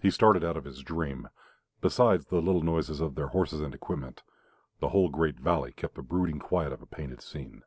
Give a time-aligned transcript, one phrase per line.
[0.00, 1.28] He started out of his dream.
[1.82, 4.22] Besides the little noises of their horses and equipment,
[4.80, 7.62] the whole great valley kept the brooding quiet of a painted scene.